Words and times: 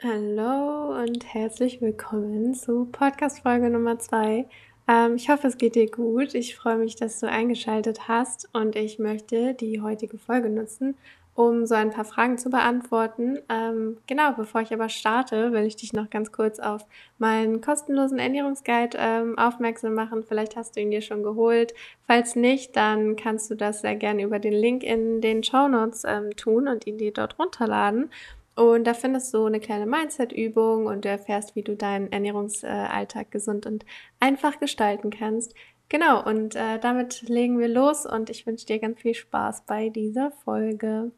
Hallo 0.00 0.96
und 1.02 1.34
herzlich 1.34 1.80
willkommen 1.80 2.54
zu 2.54 2.84
Podcast-Folge 2.84 3.68
Nummer 3.68 3.98
2. 3.98 4.46
Ähm, 4.86 5.16
ich 5.16 5.28
hoffe, 5.28 5.48
es 5.48 5.58
geht 5.58 5.74
dir 5.74 5.90
gut. 5.90 6.34
Ich 6.34 6.54
freue 6.54 6.76
mich, 6.76 6.94
dass 6.94 7.18
du 7.18 7.28
eingeschaltet 7.28 8.06
hast 8.06 8.48
und 8.52 8.76
ich 8.76 9.00
möchte 9.00 9.54
die 9.54 9.80
heutige 9.80 10.16
Folge 10.16 10.50
nutzen, 10.50 10.96
um 11.34 11.66
so 11.66 11.74
ein 11.74 11.90
paar 11.90 12.04
Fragen 12.04 12.38
zu 12.38 12.48
beantworten. 12.48 13.40
Ähm, 13.48 13.96
genau, 14.06 14.34
bevor 14.34 14.60
ich 14.60 14.72
aber 14.72 14.88
starte, 14.88 15.50
will 15.50 15.64
ich 15.64 15.74
dich 15.74 15.92
noch 15.92 16.10
ganz 16.10 16.30
kurz 16.30 16.60
auf 16.60 16.86
meinen 17.18 17.60
kostenlosen 17.60 18.20
Ernährungsguide 18.20 18.96
ähm, 19.00 19.36
aufmerksam 19.36 19.94
machen. 19.94 20.22
Vielleicht 20.22 20.54
hast 20.54 20.76
du 20.76 20.80
ihn 20.80 20.92
dir 20.92 21.02
schon 21.02 21.24
geholt. 21.24 21.74
Falls 22.06 22.36
nicht, 22.36 22.76
dann 22.76 23.16
kannst 23.16 23.50
du 23.50 23.56
das 23.56 23.80
sehr 23.80 23.96
gerne 23.96 24.22
über 24.22 24.38
den 24.38 24.52
Link 24.52 24.84
in 24.84 25.20
den 25.20 25.42
Show 25.42 25.66
Notes 25.66 26.04
ähm, 26.06 26.36
tun 26.36 26.68
und 26.68 26.86
ihn 26.86 26.98
dir 26.98 27.12
dort 27.12 27.36
runterladen. 27.36 28.10
Und 28.58 28.88
da 28.88 28.94
findest 28.94 29.32
du 29.32 29.44
eine 29.44 29.60
kleine 29.60 29.86
Mindset-Übung 29.86 30.86
und 30.86 31.04
du 31.04 31.08
erfährst, 31.08 31.54
wie 31.54 31.62
du 31.62 31.76
deinen 31.76 32.10
Ernährungsalltag 32.10 33.30
gesund 33.30 33.66
und 33.66 33.86
einfach 34.18 34.58
gestalten 34.58 35.10
kannst. 35.10 35.54
Genau, 35.88 36.24
und 36.24 36.56
äh, 36.56 36.80
damit 36.80 37.22
legen 37.28 37.60
wir 37.60 37.68
los 37.68 38.04
und 38.04 38.30
ich 38.30 38.48
wünsche 38.48 38.66
dir 38.66 38.80
ganz 38.80 39.00
viel 39.00 39.14
Spaß 39.14 39.62
bei 39.64 39.90
dieser 39.90 40.32
Folge. 40.32 41.12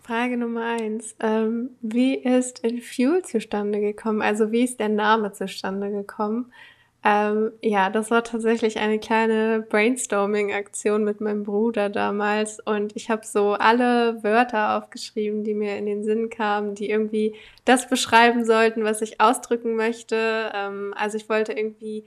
Frage 0.00 0.38
Nummer 0.38 0.64
eins. 0.64 1.14
Ähm, 1.20 1.76
wie 1.82 2.14
ist 2.14 2.62
Fuel 2.80 3.22
zustande 3.22 3.80
gekommen? 3.80 4.22
Also 4.22 4.50
wie 4.50 4.64
ist 4.64 4.80
der 4.80 4.88
Name 4.88 5.32
zustande 5.32 5.90
gekommen? 5.90 6.54
Ähm, 7.06 7.52
ja, 7.60 7.90
das 7.90 8.10
war 8.10 8.24
tatsächlich 8.24 8.78
eine 8.78 8.98
kleine 8.98 9.60
Brainstorming-Aktion 9.68 11.04
mit 11.04 11.20
meinem 11.20 11.42
Bruder 11.42 11.90
damals 11.90 12.60
und 12.60 12.96
ich 12.96 13.10
habe 13.10 13.26
so 13.26 13.52
alle 13.52 14.22
Wörter 14.24 14.78
aufgeschrieben, 14.78 15.44
die 15.44 15.52
mir 15.52 15.76
in 15.76 15.84
den 15.84 16.02
Sinn 16.02 16.30
kamen, 16.30 16.74
die 16.74 16.88
irgendwie 16.88 17.34
das 17.66 17.90
beschreiben 17.90 18.46
sollten, 18.46 18.84
was 18.84 19.02
ich 19.02 19.20
ausdrücken 19.20 19.76
möchte. 19.76 20.50
Ähm, 20.54 20.94
also 20.96 21.18
ich 21.18 21.28
wollte 21.28 21.52
irgendwie 21.52 22.06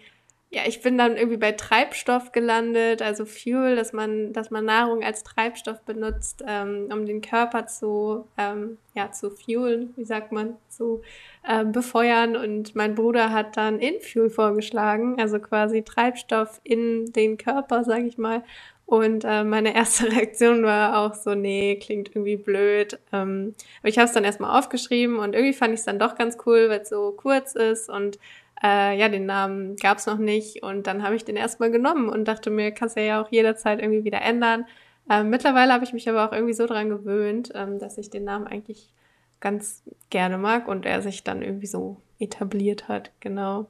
ja, 0.50 0.62
ich 0.66 0.82
bin 0.82 0.98
dann 0.98 1.18
irgendwie 1.18 1.38
bei 1.38 1.52
Treibstoff 1.52 2.32
gelandet, 2.32 3.02
also 3.02 3.26
Fuel, 3.26 3.76
dass 3.76 3.92
man, 3.92 4.32
dass 4.32 4.50
man 4.50 4.64
Nahrung 4.64 5.04
als 5.04 5.24
Treibstoff 5.24 5.82
benutzt, 5.82 6.42
ähm, 6.48 6.88
um 6.92 7.06
den 7.06 7.20
Körper 7.22 7.68
zu, 7.68 8.26
ähm, 8.38 8.78
ja, 8.96 9.12
zu 9.12 9.30
fuelen, 9.30 9.94
wie 9.98 10.06
sagt 10.06 10.32
man, 10.32 10.56
zu 10.70 11.02
ähm, 11.48 11.74
befeuern. 11.74 12.38
Und 12.38 12.76
mein 12.76 12.96
Bruder 12.96 13.34
hat 13.34 13.58
dann 13.58 13.80
In-Fuel 13.80 14.30
vorgeschlagen, 14.30 15.20
also 15.20 15.40
quasi 15.40 15.84
Treibstoff 15.84 16.62
in 16.64 17.12
den 17.12 17.38
Körper, 17.38 17.84
sage 17.84 18.06
ich 18.06 18.18
mal. 18.18 18.42
Und 18.86 19.26
äh, 19.26 19.44
meine 19.44 19.76
erste 19.76 20.10
Reaktion 20.14 20.64
war 20.64 21.00
auch 21.00 21.14
so, 21.14 21.36
nee, 21.36 21.76
klingt 21.76 22.08
irgendwie 22.16 22.38
blöd. 22.38 22.98
Ähm, 23.12 23.54
aber 23.82 23.90
ich 23.90 23.98
habe 23.98 24.08
es 24.08 24.14
dann 24.14 24.24
erstmal 24.24 24.58
aufgeschrieben 24.58 25.20
und 25.20 25.36
irgendwie 25.36 25.54
fand 25.54 25.74
ich 25.74 25.82
es 25.82 25.86
dann 25.86 26.00
doch 26.00 26.16
ganz 26.16 26.38
cool, 26.46 26.70
weil 26.70 26.80
es 26.80 26.90
so 26.90 27.12
kurz 27.12 27.54
ist 27.54 27.90
und 27.90 28.18
äh, 28.64 28.98
ja, 28.98 29.10
den 29.10 29.26
Namen 29.26 29.76
gab 29.76 29.98
es 29.98 30.06
noch 30.06 30.18
nicht 30.18 30.64
und 30.64 30.88
dann 30.88 31.04
habe 31.04 31.16
ich 31.16 31.26
den 31.26 31.36
erstmal 31.36 31.72
genommen 31.72 32.10
und 32.10 32.26
dachte 32.26 32.50
mir, 32.50 32.72
kannst 32.72 32.98
du 32.98 33.06
ja 33.06 33.22
auch 33.22 33.32
jederzeit 33.32 33.80
irgendwie 33.80 34.04
wieder 34.04 34.22
ändern. 34.22 34.66
Ähm, 35.10 35.30
mittlerweile 35.30 35.74
habe 35.74 35.84
ich 35.84 35.94
mich 35.94 36.10
aber 36.10 36.28
auch 36.28 36.34
irgendwie 36.34 36.54
so 36.54 36.66
dran 36.66 36.90
gewöhnt, 36.90 37.52
ähm, 37.56 37.80
dass 37.80 37.98
ich 37.98 38.10
den 38.10 38.24
Namen 38.24 38.48
eigentlich 38.48 38.94
ganz 39.40 39.84
gerne 40.10 40.38
mag 40.38 40.68
und 40.68 40.86
er 40.86 41.02
sich 41.02 41.24
dann 41.24 41.42
irgendwie 41.42 41.68
so 41.68 41.98
etabliert 42.20 42.88
hat, 42.88 43.12
genau. 43.20 43.68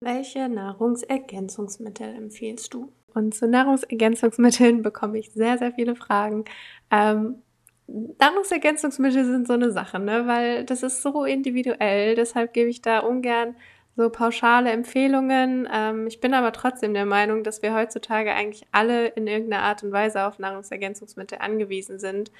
Welche 0.00 0.48
Nahrungsergänzungsmittel 0.48 2.14
empfiehlst 2.14 2.72
du? 2.74 2.92
Und 3.14 3.34
zu 3.34 3.48
Nahrungsergänzungsmitteln 3.48 4.82
bekomme 4.82 5.18
ich 5.18 5.32
sehr, 5.32 5.58
sehr 5.58 5.72
viele 5.72 5.96
Fragen. 5.96 6.44
Ähm, 6.90 7.42
Nahrungsergänzungsmittel 7.86 9.24
sind 9.24 9.46
so 9.46 9.54
eine 9.54 9.72
Sache, 9.72 9.98
ne? 9.98 10.26
weil 10.26 10.64
das 10.64 10.82
ist 10.82 11.02
so 11.02 11.24
individuell. 11.24 12.14
Deshalb 12.14 12.52
gebe 12.52 12.70
ich 12.70 12.82
da 12.82 13.00
ungern 13.00 13.56
so 14.00 14.10
pauschale 14.10 14.70
Empfehlungen. 14.70 15.68
Ähm, 15.72 16.06
ich 16.06 16.20
bin 16.20 16.34
aber 16.34 16.52
trotzdem 16.52 16.94
der 16.94 17.06
Meinung, 17.06 17.44
dass 17.44 17.62
wir 17.62 17.74
heutzutage 17.74 18.32
eigentlich 18.32 18.66
alle 18.72 19.08
in 19.08 19.26
irgendeiner 19.26 19.62
Art 19.62 19.82
und 19.82 19.92
Weise 19.92 20.24
auf 20.24 20.38
Nahrungsergänzungsmittel 20.38 21.38
angewiesen 21.38 21.98
sind. 21.98 22.32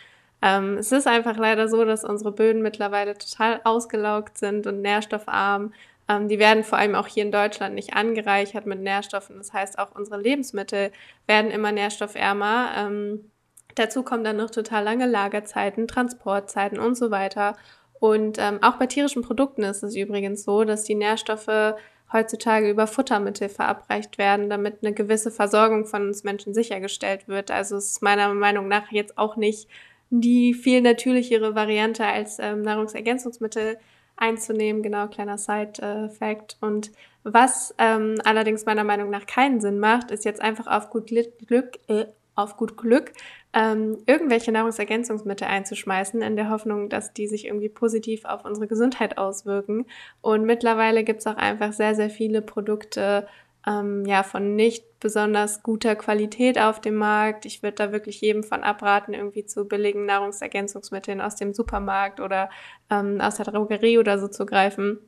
Ähm, 0.43 0.79
es 0.79 0.91
ist 0.91 1.07
einfach 1.07 1.37
leider 1.37 1.69
so, 1.69 1.85
dass 1.85 2.05
unsere 2.05 2.33
Böden 2.33 2.63
mittlerweile 2.63 3.17
total 3.17 3.61
ausgelaugt 3.65 4.39
sind 4.39 4.67
und 4.67 4.81
nährstoffarm. 4.81 5.75
Ähm, 6.09 6.29
die 6.29 6.39
werden 6.39 6.65
vor 6.65 6.79
allem 6.79 6.95
auch 6.95 7.07
hier 7.07 7.25
in 7.25 7.33
Deutschland 7.33 7.75
nicht 7.75 7.95
angereichert 7.95 8.67
mit 8.67 8.81
Nährstoffen. 8.81 9.37
Das 9.37 9.53
heißt, 9.53 9.79
auch 9.79 9.95
unsere 9.95 10.21
Lebensmittel 10.21 10.93
werden 11.27 11.51
immer 11.51 11.73
nährstoffärmer. 11.73 12.71
Ähm, 12.77 13.31
dazu 13.75 14.03
kommen 14.03 14.25
dann 14.25 14.39
noch 14.39 14.51
total 14.51 14.83
lange 14.83 15.07
Lagerzeiten, 15.07 15.87
Transportzeiten 15.87 16.79
und 16.79 16.97
so 16.97 17.11
weiter. 17.11 17.57
Und 18.01 18.39
ähm, 18.39 18.63
auch 18.63 18.77
bei 18.77 18.87
tierischen 18.87 19.23
Produkten 19.23 19.63
ist 19.63 19.83
es 19.83 19.95
übrigens 19.95 20.45
so, 20.45 20.65
dass 20.65 20.85
die 20.85 20.95
Nährstoffe 20.95 21.75
heutzutage 22.13 22.69
über 22.69 22.87
Futtermittel 22.87 23.49
verabreicht 23.49 24.19
werden, 24.19 24.51
damit 24.51 24.79
eine 24.83 24.93
gewisse 24.93 25.31
Versorgung 25.31 25.87
von 25.87 26.09
uns 26.09 26.25
Menschen 26.25 26.55
sichergestellt 26.55 27.29
wird. 27.29 27.51
Also 27.51 27.77
es 27.77 27.93
ist 27.93 28.03
meiner 28.03 28.33
Meinung 28.35 28.69
nach 28.69 28.91
jetzt 28.91 29.17
auch 29.17 29.37
nicht 29.37 29.69
die 30.11 30.55
viel 30.55 30.81
natürlichere 30.81 31.55
Variante 31.55 32.05
als 32.05 32.39
ähm, 32.41 32.63
Nahrungsergänzungsmittel 32.63 33.79
einzunehmen. 34.17 34.83
Genau, 34.83 35.07
kleiner 35.07 35.39
Side-Fact. 35.39 36.57
Und 36.61 36.91
was 37.23 37.75
ähm, 37.79 38.17
allerdings 38.25 38.67
meiner 38.67 38.85
Meinung 38.85 39.11
nach 39.11 39.27
keinen 39.27 39.61
Sinn 39.61 39.79
macht, 39.79 40.11
ist 40.11 40.25
jetzt 40.25 40.41
einfach 40.41 40.67
auf 40.67 40.91
gut 40.91 41.07
Glück, 41.07 41.79
äh, 41.87 42.07
auf 42.43 42.57
gut 42.57 42.77
Glück 42.77 43.13
ähm, 43.53 43.99
irgendwelche 44.07 44.53
Nahrungsergänzungsmittel 44.53 45.47
einzuschmeißen, 45.47 46.23
in 46.23 46.37
der 46.37 46.51
Hoffnung, 46.51 46.89
dass 46.89 47.13
die 47.13 47.27
sich 47.27 47.47
irgendwie 47.47 47.69
positiv 47.69 48.25
auf 48.25 48.45
unsere 48.45 48.69
Gesundheit 48.69 49.19
auswirken. 49.19 49.87
Und 50.21 50.45
mittlerweile 50.45 51.03
gibt 51.03 51.21
es 51.21 51.27
auch 51.27 51.37
einfach 51.37 51.73
sehr, 51.73 51.95
sehr 51.95 52.11
viele 52.11 52.43
Produkte, 52.43 53.27
ähm, 53.67 54.05
ja, 54.07 54.23
von 54.23 54.55
nicht 54.55 55.01
besonders 55.01 55.63
guter 55.63 55.97
Qualität 55.97 56.61
auf 56.61 56.81
dem 56.81 56.95
Markt. 56.95 57.45
Ich 57.45 57.63
würde 57.63 57.75
da 57.75 57.93
wirklich 57.93 58.21
jedem 58.21 58.45
von 58.45 58.63
abraten, 58.63 59.15
irgendwie 59.15 59.45
zu 59.45 59.67
billigen 59.67 60.07
Nahrungsergänzungsmitteln 60.07 61.21
aus 61.21 61.37
dem 61.37 61.53
Supermarkt 61.53 62.21
oder 62.21 62.51
ähm, 62.89 63.21
aus 63.21 63.37
der 63.37 63.47
Drogerie 63.47 63.99
oder 63.99 64.19
so 64.19 64.29
zu 64.29 64.47
greifen, 64.47 64.99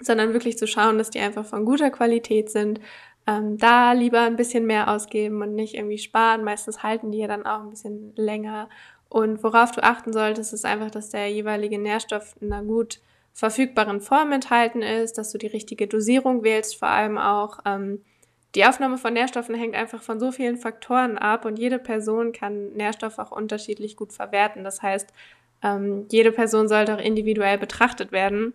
sondern 0.00 0.32
wirklich 0.32 0.56
zu 0.56 0.66
schauen, 0.66 0.96
dass 0.98 1.10
die 1.10 1.20
einfach 1.20 1.44
von 1.44 1.64
guter 1.64 1.90
Qualität 1.90 2.50
sind 2.50 2.80
ähm, 3.26 3.58
da 3.58 3.92
lieber 3.92 4.20
ein 4.20 4.36
bisschen 4.36 4.66
mehr 4.66 4.88
ausgeben 4.90 5.42
und 5.42 5.54
nicht 5.54 5.74
irgendwie 5.74 5.98
sparen. 5.98 6.44
Meistens 6.44 6.82
halten 6.82 7.12
die 7.12 7.18
ja 7.18 7.28
dann 7.28 7.46
auch 7.46 7.60
ein 7.60 7.70
bisschen 7.70 8.12
länger. 8.16 8.68
Und 9.08 9.42
worauf 9.44 9.72
du 9.72 9.82
achten 9.82 10.12
solltest, 10.12 10.52
ist 10.52 10.64
einfach, 10.64 10.90
dass 10.90 11.10
der 11.10 11.30
jeweilige 11.30 11.78
Nährstoff 11.78 12.34
in 12.40 12.52
einer 12.52 12.64
gut 12.64 13.00
verfügbaren 13.34 14.00
Form 14.00 14.32
enthalten 14.32 14.82
ist, 14.82 15.18
dass 15.18 15.32
du 15.32 15.38
die 15.38 15.46
richtige 15.46 15.86
Dosierung 15.86 16.42
wählst, 16.42 16.76
vor 16.76 16.88
allem 16.88 17.18
auch. 17.18 17.60
Ähm, 17.64 18.02
die 18.54 18.66
Aufnahme 18.66 18.98
von 18.98 19.14
Nährstoffen 19.14 19.54
hängt 19.54 19.74
einfach 19.74 20.02
von 20.02 20.20
so 20.20 20.30
vielen 20.30 20.58
Faktoren 20.58 21.16
ab 21.16 21.46
und 21.46 21.58
jede 21.58 21.78
Person 21.78 22.32
kann 22.32 22.72
Nährstoffe 22.74 23.18
auch 23.18 23.32
unterschiedlich 23.32 23.96
gut 23.96 24.12
verwerten. 24.12 24.62
Das 24.62 24.82
heißt, 24.82 25.10
ähm, 25.62 26.06
jede 26.10 26.32
Person 26.32 26.68
sollte 26.68 26.94
auch 26.94 27.00
individuell 27.00 27.56
betrachtet 27.56 28.12
werden. 28.12 28.52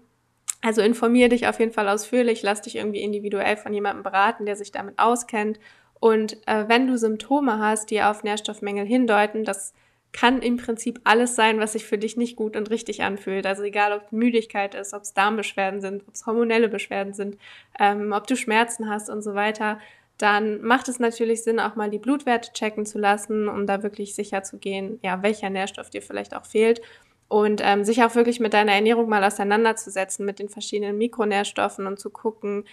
Also 0.61 0.81
informier 0.81 1.29
dich 1.29 1.47
auf 1.47 1.59
jeden 1.59 1.71
Fall 1.71 1.87
ausführlich, 1.87 2.41
lass 2.41 2.63
dich 2.63 2.77
irgendwie 2.77 3.01
individuell 3.01 3.57
von 3.57 3.73
jemandem 3.73 4.03
beraten, 4.03 4.45
der 4.45 4.55
sich 4.55 4.71
damit 4.71 4.97
auskennt. 4.97 5.59
Und 5.99 6.37
äh, 6.47 6.67
wenn 6.67 6.87
du 6.87 6.97
Symptome 6.97 7.59
hast, 7.59 7.91
die 7.91 8.01
auf 8.01 8.23
Nährstoffmängel 8.23 8.85
hindeuten, 8.85 9.43
das 9.43 9.73
kann 10.13 10.41
im 10.41 10.57
Prinzip 10.57 10.99
alles 11.03 11.35
sein, 11.35 11.59
was 11.59 11.73
sich 11.73 11.85
für 11.85 11.97
dich 11.97 12.17
nicht 12.17 12.35
gut 12.35 12.55
und 12.55 12.69
richtig 12.71 13.03
anfühlt. 13.03 13.45
Also 13.45 13.63
egal, 13.63 13.93
ob 13.93 14.11
Müdigkeit 14.11 14.73
ist, 14.73 14.93
ob 14.93 15.03
es 15.03 15.13
Darmbeschwerden 15.13 15.81
sind, 15.81 16.07
ob 16.07 16.15
es 16.15 16.25
hormonelle 16.25 16.69
Beschwerden 16.69 17.13
sind, 17.13 17.37
ähm, 17.79 18.11
ob 18.13 18.25
du 18.25 18.35
Schmerzen 18.35 18.89
hast 18.89 19.09
und 19.09 19.21
so 19.21 19.35
weiter, 19.35 19.79
dann 20.17 20.61
macht 20.63 20.87
es 20.87 20.97
natürlich 20.97 21.43
Sinn, 21.43 21.59
auch 21.59 21.75
mal 21.75 21.91
die 21.91 21.99
Blutwerte 21.99 22.51
checken 22.53 22.87
zu 22.87 22.97
lassen, 22.97 23.47
um 23.47 23.67
da 23.67 23.83
wirklich 23.83 24.15
sicher 24.15 24.41
zu 24.41 24.57
gehen, 24.57 24.99
ja, 25.03 25.21
welcher 25.21 25.51
Nährstoff 25.51 25.91
dir 25.91 26.01
vielleicht 26.01 26.35
auch 26.35 26.45
fehlt 26.45 26.81
und 27.27 27.61
ähm, 27.63 27.83
sich 27.83 28.03
auch 28.03 28.15
wirklich 28.15 28.39
mit 28.39 28.53
deiner 28.53 28.73
Ernährung 28.73 29.09
mal 29.09 29.23
auseinanderzusetzen, 29.23 30.25
mit 30.25 30.39
den 30.39 30.49
verschiedenen 30.49 30.97
Mikronährstoffen 30.97 31.85
und 31.87 31.99
zu 31.99 32.09
gucken, 32.09 32.65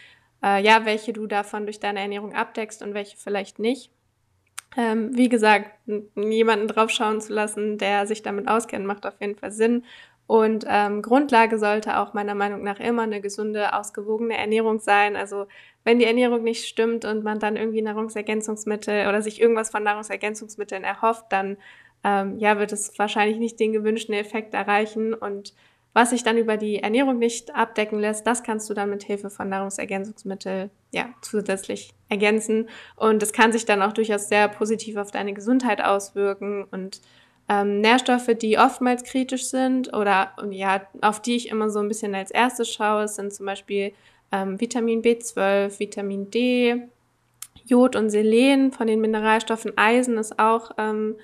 äh, 0.42 0.62
ja, 0.62 0.84
welche 0.84 1.12
du 1.12 1.26
davon 1.26 1.64
durch 1.64 1.80
deine 1.80 2.00
Ernährung 2.00 2.34
abdeckst 2.34 2.82
und 2.82 2.94
welche 2.94 3.16
vielleicht 3.16 3.58
nicht. 3.58 3.90
Ähm, 4.76 5.16
wie 5.16 5.28
gesagt, 5.28 5.70
jemanden 6.16 6.68
draufschauen 6.68 7.20
zu 7.20 7.32
lassen, 7.32 7.78
der 7.78 8.06
sich 8.06 8.22
damit 8.22 8.48
auskennt, 8.48 8.86
macht 8.86 9.06
auf 9.06 9.14
jeden 9.20 9.36
Fall 9.36 9.52
Sinn. 9.52 9.84
Und 10.26 10.64
ähm, 10.68 11.02
Grundlage 11.02 11.58
sollte 11.58 11.98
auch 11.98 12.14
meiner 12.14 12.34
Meinung 12.34 12.62
nach 12.62 12.80
immer 12.80 13.02
eine 13.02 13.20
gesunde, 13.20 13.74
ausgewogene 13.74 14.36
Ernährung 14.36 14.80
sein. 14.80 15.16
Also 15.16 15.46
wenn 15.84 15.98
die 15.98 16.06
Ernährung 16.06 16.42
nicht 16.42 16.66
stimmt 16.66 17.04
und 17.04 17.22
man 17.24 17.38
dann 17.38 17.56
irgendwie 17.56 17.82
Nahrungsergänzungsmittel 17.82 19.06
oder 19.06 19.20
sich 19.20 19.40
irgendwas 19.40 19.70
von 19.70 19.82
Nahrungsergänzungsmitteln 19.82 20.82
erhofft, 20.82 21.26
dann 21.28 21.58
ähm, 22.04 22.38
ja, 22.38 22.58
wird 22.58 22.72
es 22.72 22.98
wahrscheinlich 22.98 23.38
nicht 23.38 23.58
den 23.58 23.72
gewünschten 23.72 24.14
Effekt 24.14 24.54
erreichen. 24.54 25.14
Und 25.14 25.54
was 25.92 26.10
sich 26.10 26.22
dann 26.22 26.38
über 26.38 26.56
die 26.56 26.82
Ernährung 26.82 27.18
nicht 27.18 27.54
abdecken 27.54 27.98
lässt, 27.98 28.26
das 28.26 28.42
kannst 28.42 28.70
du 28.70 28.74
dann 28.74 28.90
mit 28.90 29.02
Hilfe 29.02 29.30
von 29.30 29.48
Nahrungsergänzungsmitteln 29.48 30.70
ja, 30.92 31.08
zusätzlich 31.22 31.90
ergänzen. 32.08 32.68
Und 32.96 33.22
das 33.22 33.32
kann 33.32 33.52
sich 33.52 33.64
dann 33.64 33.82
auch 33.82 33.92
durchaus 33.92 34.28
sehr 34.28 34.48
positiv 34.48 34.96
auf 34.96 35.10
deine 35.10 35.32
Gesundheit 35.32 35.82
auswirken. 35.82 36.64
Und 36.70 37.00
Ähm, 37.46 37.82
Nährstoffe, 37.82 38.30
die 38.40 38.56
oftmals 38.56 39.04
kritisch 39.04 39.48
sind 39.50 39.92
oder 39.92 40.32
ja, 40.50 40.80
auf 41.02 41.20
die 41.20 41.36
ich 41.36 41.50
immer 41.50 41.68
so 41.68 41.78
ein 41.78 41.88
bisschen 41.88 42.14
als 42.14 42.30
erstes 42.30 42.72
schaue, 42.72 43.06
sind 43.06 43.34
zum 43.34 43.44
Beispiel 43.44 43.92
ähm, 44.32 44.58
Vitamin 44.58 45.02
B12, 45.02 45.78
Vitamin 45.78 46.30
D, 46.30 46.88
Jod 47.66 47.96
und 47.96 48.08
Selen 48.08 48.72
von 48.72 48.86
den 48.86 49.02
Mineralstoffen. 49.02 49.76
Eisen 49.76 50.16
ist 50.16 50.38
auch 50.38 50.70
ähm, 50.78 51.16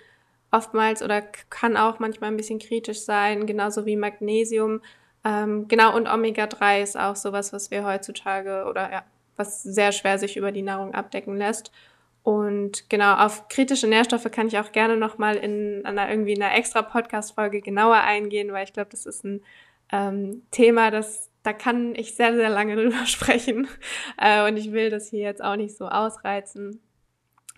oftmals 0.51 1.03
oder 1.03 1.23
kann 1.23 1.77
auch 1.77 1.99
manchmal 1.99 2.31
ein 2.31 2.37
bisschen 2.37 2.59
kritisch 2.59 3.01
sein, 3.01 3.47
genauso 3.47 3.87
wie 3.87 3.97
Magnesium. 3.97 4.81
Ähm, 5.25 5.69
genau, 5.69 5.95
und 5.95 6.09
Omega-3 6.09 6.83
ist 6.83 6.99
auch 6.99 7.17
sowas, 7.17 7.53
was 7.53 7.71
wir 7.71 7.85
heutzutage 7.85 8.65
oder 8.69 8.91
ja, 8.91 9.05
was 9.37 9.63
sehr 9.63 9.93
schwer 9.93 10.19
sich 10.19 10.37
über 10.37 10.53
die 10.53 10.63
Nahrung 10.63 10.95
abdecken 10.95 11.37
lässt. 11.37 11.71
Und 12.23 12.91
genau, 12.91 13.15
auf 13.15 13.49
kritische 13.49 13.87
Nährstoffe 13.87 14.31
kann 14.31 14.49
ich 14.49 14.59
auch 14.59 14.73
gerne 14.73 14.97
nochmal 14.97 15.37
in 15.37 15.85
einer 15.87 16.11
irgendwie 16.11 16.35
in 16.35 16.43
einer 16.43 16.55
extra 16.55 16.83
Podcast-Folge 16.83 17.61
genauer 17.63 17.97
eingehen, 17.97 18.53
weil 18.53 18.65
ich 18.65 18.73
glaube, 18.73 18.91
das 18.91 19.07
ist 19.07 19.25
ein 19.25 19.43
ähm, 19.93 20.43
Thema, 20.51 20.91
das 20.91 21.31
da 21.43 21.53
kann 21.53 21.95
ich 21.95 22.15
sehr, 22.15 22.35
sehr 22.35 22.51
lange 22.51 22.77
drüber 22.83 23.07
sprechen. 23.07 23.69
Äh, 24.19 24.49
und 24.49 24.57
ich 24.57 24.73
will 24.73 24.91
das 24.91 25.09
hier 25.09 25.21
jetzt 25.21 25.43
auch 25.43 25.57
nicht 25.57 25.77
so 25.77 25.89
ausreizen. 25.89 26.81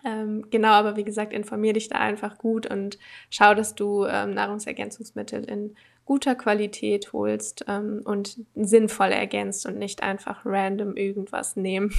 Ähm, 0.04 0.46
genau, 0.50 0.70
aber 0.70 0.96
wie 0.96 1.04
gesagt, 1.04 1.32
informier 1.32 1.74
dich 1.74 1.88
da 1.88 1.98
einfach 1.98 2.38
gut 2.38 2.66
und 2.66 2.98
schau, 3.30 3.54
dass 3.54 3.74
du 3.74 4.04
ähm, 4.04 4.34
Nahrungsergänzungsmittel 4.34 5.44
in 5.44 5.76
guter 6.04 6.34
Qualität 6.34 7.12
holst 7.12 7.64
ähm, 7.68 8.02
und 8.04 8.40
sinnvoll 8.54 9.10
ergänzt 9.10 9.66
und 9.66 9.78
nicht 9.78 10.02
einfach 10.02 10.44
random 10.44 10.96
irgendwas 10.96 11.56
nehmen. 11.56 11.94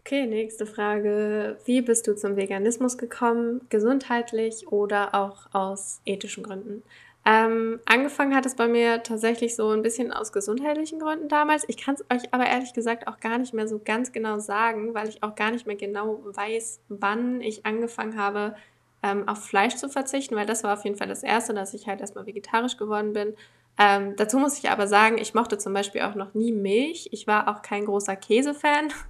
Okay, 0.00 0.26
nächste 0.26 0.66
Frage. 0.66 1.58
Wie 1.64 1.80
bist 1.80 2.06
du 2.06 2.14
zum 2.14 2.36
Veganismus 2.36 2.96
gekommen? 2.96 3.62
Gesundheitlich 3.70 4.68
oder 4.68 5.16
auch 5.16 5.52
aus 5.52 6.00
ethischen 6.04 6.44
Gründen? 6.44 6.84
Ähm, 7.28 7.80
angefangen 7.86 8.36
hat 8.36 8.46
es 8.46 8.54
bei 8.54 8.68
mir 8.68 9.02
tatsächlich 9.02 9.56
so 9.56 9.70
ein 9.70 9.82
bisschen 9.82 10.12
aus 10.12 10.32
gesundheitlichen 10.32 11.00
Gründen 11.00 11.28
damals. 11.28 11.64
Ich 11.68 11.76
kann 11.76 11.96
es 11.96 12.04
euch 12.08 12.32
aber 12.32 12.46
ehrlich 12.46 12.72
gesagt 12.72 13.08
auch 13.08 13.18
gar 13.18 13.38
nicht 13.38 13.52
mehr 13.52 13.66
so 13.66 13.80
ganz 13.84 14.12
genau 14.12 14.38
sagen, 14.38 14.94
weil 14.94 15.08
ich 15.08 15.24
auch 15.24 15.34
gar 15.34 15.50
nicht 15.50 15.66
mehr 15.66 15.74
genau 15.74 16.20
weiß, 16.24 16.80
wann 16.88 17.40
ich 17.40 17.66
angefangen 17.66 18.16
habe, 18.16 18.54
ähm, 19.02 19.26
auf 19.26 19.44
Fleisch 19.44 19.74
zu 19.74 19.88
verzichten, 19.88 20.36
weil 20.36 20.46
das 20.46 20.62
war 20.62 20.74
auf 20.74 20.84
jeden 20.84 20.96
Fall 20.96 21.08
das 21.08 21.24
Erste, 21.24 21.52
dass 21.52 21.74
ich 21.74 21.88
halt 21.88 22.00
erstmal 22.00 22.26
vegetarisch 22.26 22.76
geworden 22.76 23.12
bin. 23.12 23.34
Ähm, 23.78 24.16
dazu 24.16 24.38
muss 24.38 24.58
ich 24.58 24.70
aber 24.70 24.86
sagen, 24.86 25.18
ich 25.18 25.34
mochte 25.34 25.58
zum 25.58 25.74
Beispiel 25.74 26.02
auch 26.02 26.14
noch 26.14 26.32
nie 26.32 26.50
Milch. 26.50 27.08
Ich 27.12 27.26
war 27.26 27.48
auch 27.48 27.62
kein 27.62 27.84
großer 27.84 28.16
Käsefan. 28.16 28.92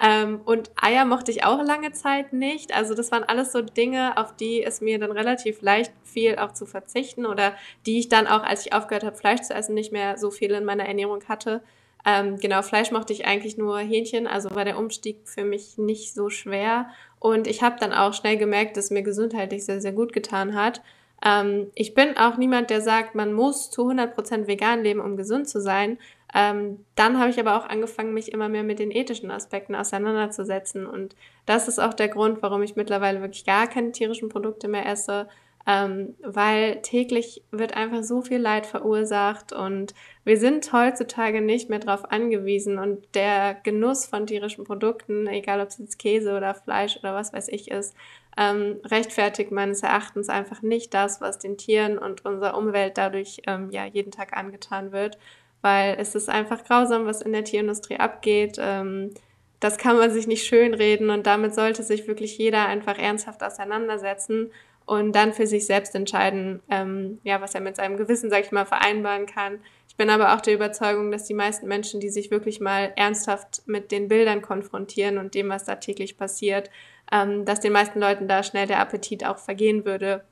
Ähm, 0.00 0.40
und 0.44 0.70
Eier 0.80 1.04
mochte 1.04 1.30
ich 1.30 1.44
auch 1.44 1.62
lange 1.62 1.92
Zeit 1.92 2.32
nicht. 2.32 2.74
Also 2.74 2.94
das 2.94 3.12
waren 3.12 3.22
alles 3.22 3.52
so 3.52 3.62
Dinge, 3.62 4.18
auf 4.18 4.34
die 4.34 4.62
es 4.62 4.80
mir 4.80 4.98
dann 4.98 5.12
relativ 5.12 5.62
leicht 5.62 5.92
fiel, 6.02 6.36
auch 6.36 6.52
zu 6.52 6.66
verzichten 6.66 7.26
oder 7.26 7.54
die 7.86 8.00
ich 8.00 8.08
dann 8.08 8.26
auch, 8.26 8.42
als 8.42 8.66
ich 8.66 8.72
aufgehört 8.72 9.04
habe, 9.04 9.16
Fleisch 9.16 9.42
zu 9.42 9.54
essen, 9.54 9.74
nicht 9.74 9.92
mehr 9.92 10.18
so 10.18 10.30
viel 10.30 10.50
in 10.50 10.64
meiner 10.64 10.84
Ernährung 10.84 11.22
hatte. 11.28 11.62
Ähm, 12.04 12.38
genau, 12.38 12.62
Fleisch 12.62 12.90
mochte 12.90 13.12
ich 13.12 13.24
eigentlich 13.24 13.56
nur 13.56 13.78
Hähnchen, 13.78 14.26
also 14.26 14.54
war 14.54 14.64
der 14.64 14.78
Umstieg 14.78 15.20
für 15.24 15.44
mich 15.44 15.78
nicht 15.78 16.12
so 16.12 16.28
schwer. 16.28 16.90
Und 17.18 17.46
ich 17.46 17.62
habe 17.62 17.76
dann 17.80 17.92
auch 17.92 18.12
schnell 18.12 18.36
gemerkt, 18.36 18.76
dass 18.76 18.90
mir 18.90 19.02
gesundheitlich 19.02 19.64
sehr, 19.64 19.80
sehr 19.80 19.92
gut 19.92 20.12
getan 20.12 20.54
hat. 20.54 20.82
Ähm, 21.22 21.70
ich 21.74 21.94
bin 21.94 22.16
auch 22.16 22.36
niemand, 22.36 22.70
der 22.70 22.80
sagt, 22.80 23.14
man 23.14 23.32
muss 23.32 23.70
zu 23.70 23.88
100% 23.88 24.46
vegan 24.46 24.82
leben, 24.82 25.00
um 25.00 25.16
gesund 25.16 25.48
zu 25.48 25.60
sein. 25.60 25.98
Ähm, 26.34 26.84
dann 26.96 27.20
habe 27.20 27.30
ich 27.30 27.38
aber 27.38 27.56
auch 27.56 27.68
angefangen, 27.68 28.12
mich 28.12 28.32
immer 28.32 28.48
mehr 28.48 28.64
mit 28.64 28.80
den 28.80 28.90
ethischen 28.90 29.30
Aspekten 29.30 29.74
auseinanderzusetzen. 29.74 30.84
Und 30.86 31.14
das 31.46 31.68
ist 31.68 31.78
auch 31.78 31.94
der 31.94 32.08
Grund, 32.08 32.42
warum 32.42 32.62
ich 32.62 32.74
mittlerweile 32.74 33.20
wirklich 33.20 33.44
gar 33.44 33.68
keine 33.68 33.92
tierischen 33.92 34.28
Produkte 34.28 34.66
mehr 34.66 34.86
esse, 34.86 35.28
ähm, 35.66 36.14
weil 36.22 36.82
täglich 36.82 37.42
wird 37.50 37.76
einfach 37.76 38.02
so 38.02 38.20
viel 38.20 38.38
Leid 38.38 38.66
verursacht 38.66 39.52
und 39.52 39.94
wir 40.24 40.36
sind 40.36 40.70
heutzutage 40.72 41.40
nicht 41.40 41.70
mehr 41.70 41.78
darauf 41.78 42.10
angewiesen 42.10 42.78
und 42.78 43.02
der 43.14 43.54
Genuss 43.54 44.04
von 44.04 44.26
tierischen 44.26 44.64
Produkten, 44.64 45.26
egal 45.26 45.60
ob 45.60 45.68
es 45.68 45.78
jetzt 45.78 45.98
Käse 45.98 46.36
oder 46.36 46.54
Fleisch 46.54 46.98
oder 46.98 47.14
was 47.14 47.32
weiß 47.32 47.48
ich 47.48 47.70
ist, 47.70 47.96
ähm, 48.36 48.80
rechtfertigt 48.84 49.50
meines 49.50 49.82
Erachtens 49.82 50.28
einfach 50.28 50.62
nicht 50.62 50.94
das, 50.94 51.20
was 51.20 51.38
den 51.38 51.56
Tieren 51.56 51.98
und 51.98 52.24
unserer 52.24 52.56
Umwelt 52.56 52.98
dadurch 52.98 53.42
ähm, 53.46 53.70
ja 53.70 53.84
jeden 53.84 54.10
Tag 54.10 54.36
angetan 54.36 54.92
wird, 54.92 55.18
weil 55.62 55.96
es 55.98 56.14
ist 56.14 56.28
einfach 56.28 56.64
grausam, 56.64 57.06
was 57.06 57.22
in 57.22 57.32
der 57.32 57.44
Tierindustrie 57.44 57.98
abgeht. 57.98 58.56
Ähm, 58.58 59.12
das 59.60 59.78
kann 59.78 59.96
man 59.96 60.10
sich 60.10 60.26
nicht 60.26 60.46
schönreden 60.46 61.10
und 61.10 61.26
damit 61.26 61.54
sollte 61.54 61.82
sich 61.82 62.06
wirklich 62.06 62.36
jeder 62.36 62.66
einfach 62.66 62.98
ernsthaft 62.98 63.42
auseinandersetzen 63.42 64.50
und 64.86 65.12
dann 65.12 65.32
für 65.32 65.46
sich 65.46 65.66
selbst 65.66 65.94
entscheiden, 65.94 66.60
ähm, 66.70 67.18
ja, 67.24 67.40
was 67.40 67.54
er 67.54 67.60
mit 67.60 67.76
seinem 67.76 67.96
Gewissen, 67.96 68.30
sag 68.30 68.44
ich 68.44 68.52
mal, 68.52 68.66
vereinbaren 68.66 69.26
kann. 69.26 69.60
Ich 69.88 69.96
bin 69.96 70.10
aber 70.10 70.34
auch 70.34 70.40
der 70.40 70.54
Überzeugung, 70.54 71.10
dass 71.10 71.24
die 71.24 71.34
meisten 71.34 71.66
Menschen, 71.66 72.00
die 72.00 72.10
sich 72.10 72.30
wirklich 72.30 72.60
mal 72.60 72.92
ernsthaft 72.96 73.62
mit 73.66 73.92
den 73.92 74.08
Bildern 74.08 74.42
konfrontieren 74.42 75.18
und 75.18 75.34
dem, 75.34 75.48
was 75.48 75.64
da 75.64 75.76
täglich 75.76 76.18
passiert, 76.18 76.68
ähm, 77.14 77.44
dass 77.44 77.60
den 77.60 77.72
meisten 77.72 78.00
Leuten 78.00 78.26
da 78.26 78.42
schnell 78.42 78.66
der 78.66 78.80
Appetit 78.80 79.24
auch 79.24 79.38
vergehen 79.38 79.84
würde. 79.84 80.24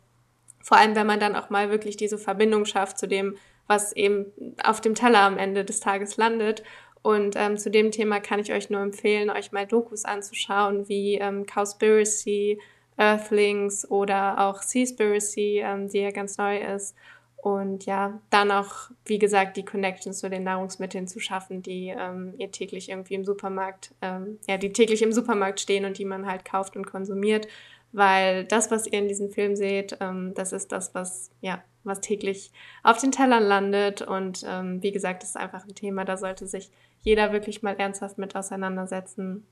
Vor 0.60 0.76
allem, 0.76 0.96
wenn 0.96 1.06
man 1.06 1.20
dann 1.20 1.36
auch 1.36 1.48
mal 1.48 1.70
wirklich 1.70 1.96
diese 1.96 2.18
Verbindung 2.18 2.64
schafft 2.64 2.98
zu 2.98 3.06
dem, 3.06 3.36
was 3.68 3.92
eben 3.92 4.26
auf 4.64 4.80
dem 4.80 4.96
Teller 4.96 5.20
am 5.20 5.38
Ende 5.38 5.64
des 5.64 5.78
Tages 5.78 6.16
landet. 6.16 6.64
Und 7.02 7.36
ähm, 7.36 7.56
zu 7.56 7.70
dem 7.70 7.92
Thema 7.92 8.18
kann 8.18 8.40
ich 8.40 8.52
euch 8.52 8.68
nur 8.68 8.80
empfehlen, 8.80 9.30
euch 9.30 9.52
mal 9.52 9.66
Dokus 9.66 10.04
anzuschauen, 10.04 10.88
wie 10.88 11.14
ähm, 11.14 11.46
Cowspiracy, 11.46 12.60
Earthlings 12.96 13.88
oder 13.88 14.40
auch 14.40 14.60
Seaspiracy, 14.60 15.62
ähm, 15.64 15.88
die 15.88 16.00
ja 16.00 16.10
ganz 16.10 16.36
neu 16.36 16.58
ist. 16.58 16.96
Und 17.42 17.86
ja, 17.86 18.20
dann 18.30 18.52
auch, 18.52 18.92
wie 19.04 19.18
gesagt, 19.18 19.56
die 19.56 19.64
Connections 19.64 20.20
zu 20.20 20.30
den 20.30 20.44
Nahrungsmitteln 20.44 21.08
zu 21.08 21.18
schaffen, 21.18 21.60
die 21.60 21.88
ähm, 21.88 22.34
ihr 22.38 22.52
täglich 22.52 22.88
irgendwie 22.88 23.14
im 23.14 23.24
Supermarkt, 23.24 23.92
ähm, 24.00 24.38
ja, 24.46 24.58
die 24.58 24.72
täglich 24.72 25.02
im 25.02 25.10
Supermarkt 25.10 25.58
stehen 25.58 25.84
und 25.84 25.98
die 25.98 26.04
man 26.04 26.26
halt 26.26 26.44
kauft 26.44 26.76
und 26.76 26.86
konsumiert. 26.86 27.48
Weil 27.90 28.44
das, 28.44 28.70
was 28.70 28.86
ihr 28.86 29.00
in 29.00 29.08
diesem 29.08 29.28
Film 29.28 29.56
seht, 29.56 29.96
ähm, 29.98 30.34
das 30.36 30.52
ist 30.52 30.70
das, 30.70 30.94
was, 30.94 31.32
ja, 31.40 31.64
was 31.82 32.00
täglich 32.00 32.52
auf 32.84 32.98
den 32.98 33.10
Tellern 33.10 33.42
landet. 33.42 34.02
Und 34.02 34.44
ähm, 34.46 34.80
wie 34.80 34.92
gesagt, 34.92 35.24
das 35.24 35.30
ist 35.30 35.36
einfach 35.36 35.66
ein 35.66 35.74
Thema, 35.74 36.04
da 36.04 36.16
sollte 36.16 36.46
sich 36.46 36.70
jeder 37.00 37.32
wirklich 37.32 37.60
mal 37.60 37.74
ernsthaft 37.74 38.18
mit 38.18 38.36
auseinandersetzen, 38.36 39.44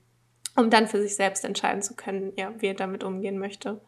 um 0.55 0.69
dann 0.69 0.87
für 0.87 1.01
sich 1.01 1.17
selbst 1.17 1.43
entscheiden 1.43 1.81
zu 1.81 1.97
können, 1.97 2.31
ja, 2.37 2.53
wie 2.57 2.67
er 2.67 2.73
damit 2.73 3.03
umgehen 3.03 3.37
möchte. 3.37 3.81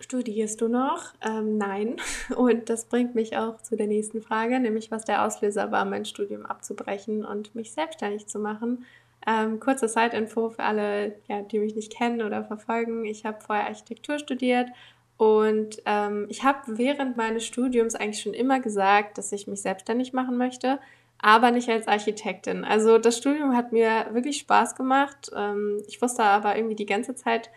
Studierst 0.00 0.60
du 0.60 0.68
noch? 0.68 1.12
Ähm, 1.26 1.58
nein. 1.58 1.96
Und 2.36 2.68
das 2.68 2.84
bringt 2.84 3.14
mich 3.14 3.36
auch 3.36 3.60
zu 3.62 3.76
der 3.76 3.86
nächsten 3.86 4.22
Frage, 4.22 4.60
nämlich 4.60 4.90
was 4.90 5.04
der 5.04 5.24
Auslöser 5.24 5.72
war, 5.72 5.84
mein 5.84 6.04
Studium 6.04 6.46
abzubrechen 6.46 7.24
und 7.24 7.54
mich 7.54 7.72
selbstständig 7.72 8.26
zu 8.26 8.38
machen. 8.38 8.84
Ähm, 9.26 9.60
kurze 9.60 9.88
Side-Info 9.88 10.50
für 10.50 10.62
alle, 10.62 11.16
ja, 11.26 11.42
die 11.42 11.58
mich 11.58 11.74
nicht 11.74 11.92
kennen 11.92 12.22
oder 12.22 12.44
verfolgen. 12.44 13.04
Ich 13.04 13.24
habe 13.24 13.40
vorher 13.40 13.66
Architektur 13.66 14.18
studiert 14.18 14.68
und 15.18 15.82
ähm, 15.84 16.26
ich 16.28 16.44
habe 16.44 16.78
während 16.78 17.16
meines 17.16 17.44
Studiums 17.44 17.96
eigentlich 17.96 18.22
schon 18.22 18.34
immer 18.34 18.60
gesagt, 18.60 19.18
dass 19.18 19.32
ich 19.32 19.48
mich 19.48 19.60
selbstständig 19.60 20.12
machen 20.12 20.38
möchte, 20.38 20.78
aber 21.20 21.50
nicht 21.50 21.68
als 21.68 21.88
Architektin. 21.88 22.64
Also 22.64 22.98
das 22.98 23.18
Studium 23.18 23.56
hat 23.56 23.72
mir 23.72 24.06
wirklich 24.12 24.38
Spaß 24.38 24.76
gemacht. 24.76 25.30
Ähm, 25.36 25.82
ich 25.88 26.00
wusste 26.00 26.22
aber 26.22 26.56
irgendwie 26.56 26.76
die 26.76 26.86
ganze 26.86 27.16
Zeit, 27.16 27.50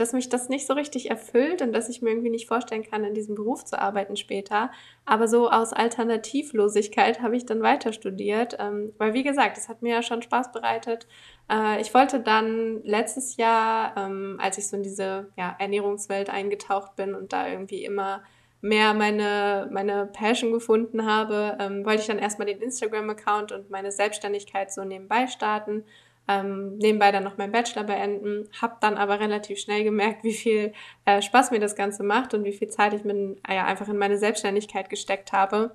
dass 0.00 0.12
mich 0.12 0.28
das 0.28 0.48
nicht 0.48 0.66
so 0.66 0.74
richtig 0.74 1.10
erfüllt 1.10 1.60
und 1.60 1.72
dass 1.72 1.88
ich 1.88 2.02
mir 2.02 2.10
irgendwie 2.10 2.30
nicht 2.30 2.46
vorstellen 2.46 2.84
kann, 2.84 3.04
in 3.04 3.14
diesem 3.14 3.34
Beruf 3.34 3.64
zu 3.64 3.78
arbeiten 3.78 4.16
später. 4.16 4.70
Aber 5.04 5.26
so 5.26 5.50
aus 5.50 5.72
Alternativlosigkeit 5.72 7.20
habe 7.20 7.36
ich 7.36 7.46
dann 7.46 7.62
weiter 7.62 7.92
studiert, 7.92 8.56
ähm, 8.60 8.92
weil 8.98 9.12
wie 9.14 9.24
gesagt, 9.24 9.58
es 9.58 9.68
hat 9.68 9.82
mir 9.82 9.92
ja 9.92 10.02
schon 10.02 10.22
Spaß 10.22 10.52
bereitet. 10.52 11.06
Äh, 11.50 11.80
ich 11.80 11.92
wollte 11.94 12.20
dann 12.20 12.82
letztes 12.84 13.36
Jahr, 13.36 13.96
ähm, 13.96 14.38
als 14.40 14.58
ich 14.58 14.68
so 14.68 14.76
in 14.76 14.82
diese 14.82 15.32
ja, 15.36 15.56
Ernährungswelt 15.58 16.30
eingetaucht 16.30 16.94
bin 16.96 17.14
und 17.14 17.32
da 17.32 17.48
irgendwie 17.48 17.84
immer 17.84 18.22
mehr 18.60 18.94
meine, 18.94 19.68
meine 19.72 20.06
Passion 20.06 20.52
gefunden 20.52 21.06
habe, 21.06 21.56
ähm, 21.60 21.84
wollte 21.84 22.02
ich 22.02 22.06
dann 22.06 22.18
erstmal 22.18 22.46
den 22.46 22.60
Instagram-Account 22.60 23.52
und 23.52 23.70
meine 23.70 23.92
Selbstständigkeit 23.92 24.72
so 24.72 24.84
nebenbei 24.84 25.26
starten 25.26 25.84
ähm, 26.28 26.76
nebenbei 26.76 27.10
dann 27.10 27.24
noch 27.24 27.38
meinen 27.38 27.52
Bachelor 27.52 27.84
beenden, 27.84 28.48
habe 28.60 28.76
dann 28.80 28.96
aber 28.96 29.18
relativ 29.18 29.58
schnell 29.58 29.82
gemerkt, 29.82 30.22
wie 30.24 30.34
viel 30.34 30.72
äh, 31.06 31.22
Spaß 31.22 31.50
mir 31.50 31.58
das 31.58 31.74
Ganze 31.74 32.02
macht 32.02 32.34
und 32.34 32.44
wie 32.44 32.52
viel 32.52 32.68
Zeit 32.68 32.92
ich 32.92 33.02
mir 33.02 33.36
äh, 33.48 33.54
ja, 33.56 33.64
einfach 33.64 33.88
in 33.88 33.96
meine 33.96 34.18
Selbstständigkeit 34.18 34.90
gesteckt 34.90 35.32
habe. 35.32 35.74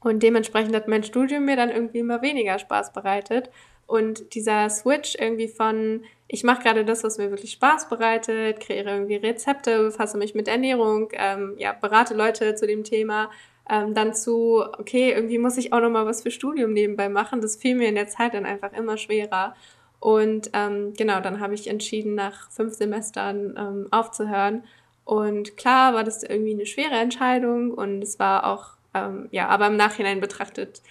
Und 0.00 0.22
dementsprechend 0.22 0.74
hat 0.74 0.88
mein 0.88 1.04
Studium 1.04 1.44
mir 1.44 1.56
dann 1.56 1.70
irgendwie 1.70 1.98
immer 1.98 2.22
weniger 2.22 2.58
Spaß 2.58 2.92
bereitet. 2.92 3.50
Und 3.86 4.34
dieser 4.34 4.70
Switch 4.70 5.16
irgendwie 5.18 5.48
von, 5.48 6.04
ich 6.28 6.44
mache 6.44 6.62
gerade 6.62 6.84
das, 6.84 7.04
was 7.04 7.18
mir 7.18 7.30
wirklich 7.30 7.52
Spaß 7.52 7.88
bereitet, 7.88 8.60
kreiere 8.60 8.90
irgendwie 8.90 9.16
Rezepte, 9.16 9.84
befasse 9.84 10.16
mich 10.16 10.34
mit 10.34 10.48
Ernährung, 10.48 11.08
ähm, 11.12 11.54
ja, 11.58 11.72
berate 11.72 12.14
Leute 12.14 12.54
zu 12.54 12.66
dem 12.66 12.84
Thema, 12.84 13.30
ähm, 13.70 13.94
dann 13.94 14.14
zu, 14.14 14.62
okay, 14.78 15.12
irgendwie 15.12 15.38
muss 15.38 15.56
ich 15.56 15.72
auch 15.72 15.80
noch 15.80 15.90
mal 15.90 16.06
was 16.06 16.22
für 16.22 16.30
Studium 16.30 16.72
nebenbei 16.72 17.08
machen. 17.08 17.40
Das 17.40 17.56
fiel 17.56 17.74
mir 17.74 17.88
in 17.88 17.94
der 17.94 18.08
Zeit 18.08 18.34
dann 18.34 18.44
einfach 18.44 18.72
immer 18.72 18.96
schwerer. 18.96 19.54
Und 20.00 20.50
ähm, 20.52 20.92
genau, 20.96 21.20
dann 21.20 21.40
habe 21.40 21.54
ich 21.54 21.66
entschieden, 21.68 22.14
nach 22.14 22.50
fünf 22.50 22.74
Semestern 22.74 23.54
ähm, 23.56 23.88
aufzuhören. 23.90 24.64
Und 25.04 25.56
klar 25.56 25.94
war 25.94 26.04
das 26.04 26.22
irgendwie 26.22 26.52
eine 26.52 26.66
schwere 26.66 26.96
Entscheidung 26.96 27.72
und 27.72 28.02
es 28.02 28.18
war 28.18 28.46
auch, 28.46 28.70
ähm, 28.94 29.28
ja, 29.30 29.48
aber 29.48 29.66
im 29.66 29.76
Nachhinein 29.76 30.20
betrachtet 30.20 30.82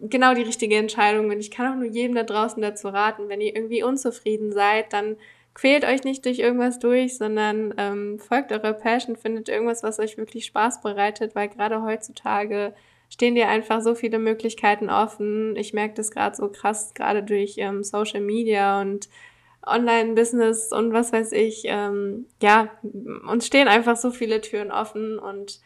genau 0.00 0.34
die 0.34 0.42
richtige 0.42 0.76
Entscheidung. 0.76 1.26
Und 1.30 1.38
ich 1.38 1.50
kann 1.50 1.72
auch 1.72 1.76
nur 1.76 1.88
jedem 1.88 2.14
da 2.14 2.22
draußen 2.22 2.62
dazu 2.62 2.88
raten, 2.88 3.28
wenn 3.28 3.40
ihr 3.40 3.54
irgendwie 3.54 3.82
unzufrieden 3.82 4.52
seid, 4.52 4.92
dann 4.92 5.16
quält 5.58 5.84
euch 5.84 6.04
nicht 6.04 6.24
durch 6.24 6.38
irgendwas 6.38 6.78
durch, 6.78 7.18
sondern 7.18 7.74
ähm, 7.78 8.20
folgt 8.20 8.52
eurer 8.52 8.72
Passion, 8.72 9.16
findet 9.16 9.48
irgendwas, 9.48 9.82
was 9.82 9.98
euch 9.98 10.16
wirklich 10.16 10.46
Spaß 10.46 10.82
bereitet, 10.82 11.34
weil 11.34 11.48
gerade 11.48 11.82
heutzutage 11.82 12.74
stehen 13.10 13.34
dir 13.34 13.48
einfach 13.48 13.80
so 13.80 13.96
viele 13.96 14.20
Möglichkeiten 14.20 14.88
offen. 14.88 15.56
Ich 15.56 15.72
merke 15.72 15.94
das 15.94 16.12
gerade 16.12 16.36
so 16.36 16.48
krass, 16.48 16.94
gerade 16.94 17.24
durch 17.24 17.56
ähm, 17.58 17.82
Social 17.82 18.20
Media 18.20 18.80
und 18.80 19.08
Online-Business 19.66 20.70
und 20.70 20.92
was 20.92 21.12
weiß 21.12 21.32
ich. 21.32 21.62
Ähm, 21.64 22.26
ja, 22.40 22.70
uns 23.28 23.44
stehen 23.44 23.66
einfach 23.66 23.96
so 23.96 24.12
viele 24.12 24.40
Türen 24.40 24.70
offen 24.70 25.18
und 25.18 25.60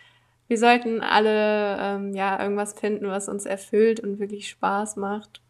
wir 0.48 0.56
sollten 0.56 1.02
alle 1.02 1.76
ähm, 1.78 2.14
ja 2.14 2.42
irgendwas 2.42 2.72
finden, 2.72 3.08
was 3.08 3.28
uns 3.28 3.44
erfüllt 3.44 4.00
und 4.00 4.18
wirklich 4.20 4.48
Spaß 4.48 4.96
macht. 4.96 5.41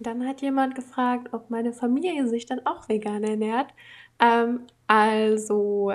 Dann 0.00 0.26
hat 0.26 0.40
jemand 0.40 0.74
gefragt, 0.74 1.28
ob 1.32 1.50
meine 1.50 1.74
Familie 1.74 2.26
sich 2.26 2.46
dann 2.46 2.64
auch 2.64 2.88
vegan 2.88 3.22
ernährt. 3.22 3.68
Ähm, 4.18 4.66
also 4.86 5.92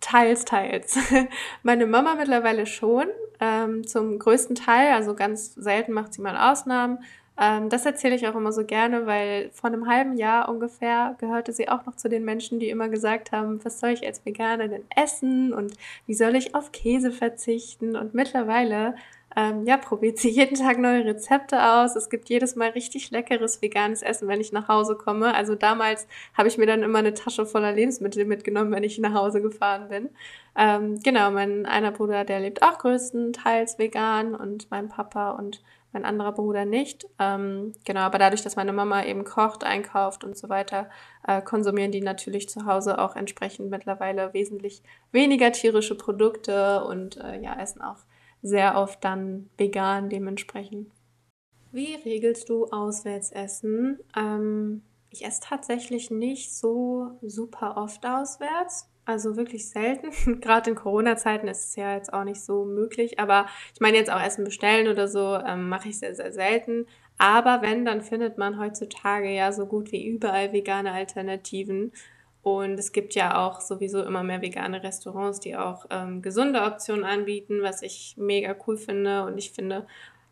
teils, 0.00 0.44
teils. 0.44 0.98
meine 1.62 1.86
Mama 1.86 2.14
mittlerweile 2.14 2.66
schon, 2.66 3.06
ähm, 3.40 3.86
zum 3.86 4.18
größten 4.18 4.54
Teil, 4.54 4.92
also 4.92 5.14
ganz 5.14 5.54
selten 5.54 5.92
macht 5.92 6.12
sie 6.12 6.20
mal 6.20 6.36
Ausnahmen. 6.36 6.98
Ähm, 7.38 7.70
das 7.70 7.86
erzähle 7.86 8.16
ich 8.16 8.28
auch 8.28 8.34
immer 8.34 8.52
so 8.52 8.64
gerne, 8.64 9.06
weil 9.06 9.50
vor 9.50 9.68
einem 9.70 9.88
halben 9.88 10.16
Jahr 10.16 10.48
ungefähr 10.50 11.16
gehörte 11.18 11.52
sie 11.52 11.68
auch 11.70 11.86
noch 11.86 11.96
zu 11.96 12.08
den 12.10 12.24
Menschen, 12.24 12.60
die 12.60 12.68
immer 12.68 12.88
gesagt 12.90 13.32
haben, 13.32 13.64
was 13.64 13.80
soll 13.80 13.90
ich 13.90 14.06
als 14.06 14.24
Veganer 14.24 14.68
denn 14.68 14.84
essen 14.94 15.54
und 15.54 15.72
wie 16.06 16.14
soll 16.14 16.34
ich 16.36 16.54
auf 16.54 16.72
Käse 16.72 17.12
verzichten? 17.12 17.96
Und 17.96 18.14
mittlerweile 18.14 18.94
ähm, 19.36 19.66
ja, 19.66 19.76
probiert 19.76 20.18
sie 20.18 20.30
jeden 20.30 20.56
Tag 20.56 20.78
neue 20.78 21.04
Rezepte 21.04 21.62
aus. 21.62 21.94
Es 21.94 22.08
gibt 22.08 22.30
jedes 22.30 22.56
Mal 22.56 22.70
richtig 22.70 23.10
leckeres 23.10 23.60
veganes 23.60 24.02
Essen, 24.02 24.28
wenn 24.28 24.40
ich 24.40 24.50
nach 24.50 24.68
Hause 24.68 24.96
komme. 24.96 25.34
Also 25.34 25.54
damals 25.54 26.08
habe 26.34 26.48
ich 26.48 26.56
mir 26.56 26.66
dann 26.66 26.82
immer 26.82 27.00
eine 27.00 27.12
Tasche 27.12 27.44
voller 27.44 27.72
Lebensmittel 27.72 28.24
mitgenommen, 28.24 28.72
wenn 28.72 28.82
ich 28.82 28.98
nach 28.98 29.12
Hause 29.12 29.42
gefahren 29.42 29.88
bin. 29.88 30.08
Ähm, 30.56 31.00
genau, 31.02 31.30
mein 31.30 31.66
einer 31.66 31.92
Bruder, 31.92 32.24
der 32.24 32.40
lebt 32.40 32.62
auch 32.62 32.78
größtenteils 32.78 33.78
vegan 33.78 34.34
und 34.34 34.70
mein 34.70 34.88
Papa 34.88 35.32
und 35.32 35.62
mein 35.92 36.06
anderer 36.06 36.32
Bruder 36.32 36.64
nicht. 36.64 37.06
Ähm, 37.18 37.72
genau, 37.84 38.00
aber 38.00 38.18
dadurch, 38.18 38.42
dass 38.42 38.56
meine 38.56 38.72
Mama 38.72 39.04
eben 39.04 39.24
kocht, 39.24 39.64
einkauft 39.64 40.24
und 40.24 40.36
so 40.38 40.48
weiter, 40.48 40.88
äh, 41.26 41.42
konsumieren 41.42 41.92
die 41.92 42.00
natürlich 42.00 42.48
zu 42.48 42.64
Hause 42.64 42.98
auch 42.98 43.16
entsprechend 43.16 43.70
mittlerweile 43.70 44.32
wesentlich 44.32 44.82
weniger 45.12 45.52
tierische 45.52 45.94
Produkte 45.94 46.84
und 46.84 47.18
äh, 47.18 47.38
ja, 47.40 47.60
essen 47.60 47.82
auch 47.82 47.98
sehr 48.46 48.76
oft 48.76 49.02
dann 49.04 49.50
vegan 49.58 50.08
dementsprechend. 50.08 50.90
Wie 51.72 51.94
regelst 51.94 52.48
du 52.48 52.66
Auswärtsessen? 52.66 53.98
Ähm, 54.16 54.82
ich 55.10 55.24
esse 55.24 55.40
tatsächlich 55.42 56.10
nicht 56.10 56.54
so 56.54 57.18
super 57.22 57.76
oft 57.76 58.06
auswärts. 58.06 58.88
Also 59.04 59.36
wirklich 59.36 59.68
selten. 59.68 60.40
Gerade 60.40 60.70
in 60.70 60.76
Corona-Zeiten 60.76 61.48
ist 61.48 61.68
es 61.68 61.76
ja 61.76 61.94
jetzt 61.94 62.12
auch 62.12 62.24
nicht 62.24 62.40
so 62.40 62.64
möglich. 62.64 63.18
Aber 63.18 63.46
ich 63.74 63.80
meine 63.80 63.96
jetzt 63.96 64.10
auch 64.10 64.20
Essen 64.20 64.44
bestellen 64.44 64.88
oder 64.88 65.06
so 65.06 65.36
ähm, 65.36 65.68
mache 65.68 65.88
ich 65.88 65.98
sehr, 65.98 66.14
sehr 66.14 66.32
selten. 66.32 66.86
Aber 67.18 67.62
wenn, 67.62 67.84
dann 67.84 68.02
findet 68.02 68.36
man 68.36 68.58
heutzutage 68.58 69.30
ja 69.30 69.52
so 69.52 69.66
gut 69.66 69.92
wie 69.92 70.06
überall 70.06 70.52
vegane 70.52 70.92
Alternativen. 70.92 71.92
Und 72.46 72.78
es 72.78 72.92
gibt 72.92 73.16
ja 73.16 73.44
auch 73.44 73.60
sowieso 73.60 74.04
immer 74.04 74.22
mehr 74.22 74.40
vegane 74.40 74.80
Restaurants, 74.80 75.40
die 75.40 75.56
auch 75.56 75.84
ähm, 75.90 76.22
gesunde 76.22 76.62
Optionen 76.62 77.02
anbieten, 77.02 77.60
was 77.60 77.82
ich 77.82 78.14
mega 78.16 78.54
cool 78.68 78.76
finde. 78.76 79.24
Und 79.24 79.36
ich 79.36 79.50
finde, 79.50 79.84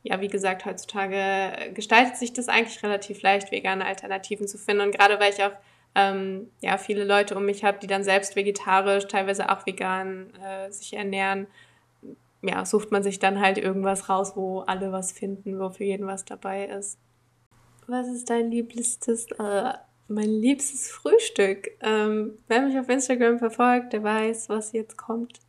ja, 0.04 0.20
wie 0.20 0.28
gesagt, 0.28 0.64
heutzutage 0.64 1.72
gestaltet 1.74 2.16
sich 2.16 2.32
das 2.32 2.48
eigentlich 2.48 2.80
relativ 2.84 3.20
leicht, 3.22 3.50
vegane 3.50 3.84
Alternativen 3.84 4.46
zu 4.46 4.58
finden. 4.58 4.82
Und 4.82 4.96
gerade 4.96 5.18
weil 5.18 5.32
ich 5.32 5.42
auch 5.42 5.56
ähm, 5.96 6.52
ja, 6.60 6.78
viele 6.78 7.02
Leute 7.02 7.34
um 7.34 7.46
mich 7.46 7.64
habe, 7.64 7.80
die 7.80 7.88
dann 7.88 8.04
selbst 8.04 8.36
vegetarisch, 8.36 9.08
teilweise 9.08 9.50
auch 9.50 9.66
vegan 9.66 10.32
äh, 10.36 10.70
sich 10.70 10.92
ernähren, 10.92 11.48
ja, 12.42 12.64
sucht 12.64 12.92
man 12.92 13.02
sich 13.02 13.18
dann 13.18 13.40
halt 13.40 13.58
irgendwas 13.58 14.08
raus, 14.08 14.36
wo 14.36 14.60
alle 14.60 14.92
was 14.92 15.10
finden, 15.10 15.58
wo 15.58 15.68
für 15.70 15.82
jeden 15.82 16.06
was 16.06 16.24
dabei 16.24 16.66
ist. 16.66 16.96
Was 17.88 18.06
ist 18.06 18.30
dein 18.30 18.52
liebstes 18.52 19.26
äh, 19.32 19.72
mein 20.08 20.30
liebstes 20.30 20.90
Frühstück. 20.90 21.70
Ähm, 21.80 22.38
wer 22.48 22.62
mich 22.62 22.78
auf 22.78 22.88
Instagram 22.88 23.38
verfolgt, 23.38 23.92
der 23.92 24.02
weiß, 24.02 24.48
was 24.48 24.72
jetzt 24.72 24.96
kommt. 24.96 25.40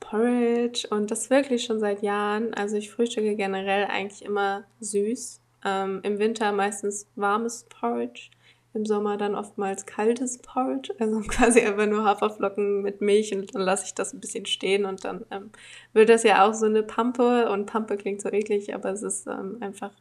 Porridge 0.00 0.86
und 0.90 1.10
das 1.10 1.30
wirklich 1.30 1.64
schon 1.64 1.80
seit 1.80 2.02
Jahren. 2.02 2.54
Also 2.54 2.76
ich 2.76 2.90
frühstücke 2.90 3.34
generell 3.34 3.86
eigentlich 3.86 4.24
immer 4.24 4.64
süß. 4.80 5.40
Ähm, 5.64 6.00
Im 6.02 6.18
Winter 6.18 6.52
meistens 6.52 7.08
warmes 7.16 7.64
Porridge. 7.68 8.30
Im 8.72 8.84
Sommer 8.84 9.16
dann 9.16 9.34
oftmals 9.34 9.86
kaltes 9.86 10.38
Porridge, 10.38 10.94
also 10.98 11.20
quasi 11.28 11.60
einfach 11.60 11.86
nur 11.86 12.04
Haferflocken 12.04 12.82
mit 12.82 13.00
Milch 13.00 13.34
und 13.34 13.54
dann 13.54 13.62
lasse 13.62 13.86
ich 13.86 13.94
das 13.94 14.12
ein 14.12 14.20
bisschen 14.20 14.44
stehen 14.44 14.84
und 14.84 15.02
dann 15.04 15.24
ähm, 15.30 15.50
wird 15.94 16.10
das 16.10 16.24
ja 16.24 16.46
auch 16.46 16.52
so 16.52 16.66
eine 16.66 16.82
Pampe 16.82 17.48
und 17.50 17.64
Pampe 17.64 17.96
klingt 17.96 18.20
so 18.20 18.28
eklig, 18.30 18.74
aber 18.74 18.90
es 18.90 19.02
ist 19.02 19.26
ähm, 19.26 19.56
einfach 19.60 19.92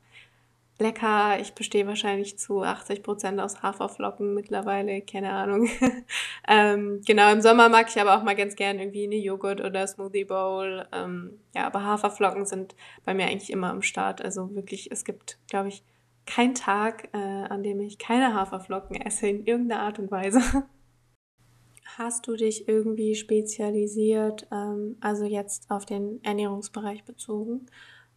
lecker. 0.80 1.40
Ich 1.40 1.54
bestehe 1.54 1.88
wahrscheinlich 1.88 2.38
zu 2.38 2.62
80 2.62 3.04
Prozent 3.04 3.40
aus 3.40 3.62
Haferflocken 3.64 4.34
mittlerweile, 4.34 5.02
keine 5.02 5.32
Ahnung. 5.32 5.70
ähm, 6.48 7.02
genau, 7.06 7.32
im 7.32 7.42
Sommer 7.42 7.70
mag 7.70 7.88
ich 7.90 8.00
aber 8.00 8.18
auch 8.18 8.24
mal 8.24 8.36
ganz 8.36 8.56
gern 8.56 8.80
irgendwie 8.80 9.06
eine 9.06 9.16
Joghurt 9.16 9.62
oder 9.62 9.88
Smoothie 9.88 10.26
Bowl. 10.26 10.86
Ähm, 10.92 11.40
ja, 11.56 11.66
aber 11.66 11.84
Haferflocken 11.84 12.46
sind 12.46 12.76
bei 13.06 13.14
mir 13.14 13.26
eigentlich 13.26 13.52
immer 13.52 13.70
am 13.70 13.82
Start. 13.82 14.22
Also 14.22 14.54
wirklich, 14.54 14.92
es 14.92 15.06
gibt, 15.06 15.40
glaube 15.48 15.70
ich, 15.70 15.84
keinen 16.26 16.56
Tag, 16.56 17.10
äh, 17.14 17.18
an 17.18 17.64
dem 17.64 17.80
ich 17.80 17.98
keine 17.98 18.34
Haferflocken 18.34 19.00
esse 19.00 19.28
in 19.28 19.46
irgendeiner 19.46 19.82
Art 19.82 20.00
und 20.00 20.12
Weise. 20.12 20.42
Hast 21.98 22.28
du 22.28 22.36
dich 22.36 22.68
irgendwie 22.68 23.16
spezialisiert, 23.16 24.48
ähm, 24.52 24.98
also 25.00 25.24
jetzt 25.24 25.72
auf 25.72 25.86
den 25.86 26.22
Ernährungsbereich 26.24 27.06
bezogen? 27.06 27.68